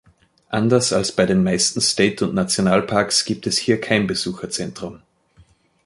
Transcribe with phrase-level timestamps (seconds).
[0.49, 5.03] Anders als bei den meisten State- und Nationalparks gibt es hier kein Besucherzentrum.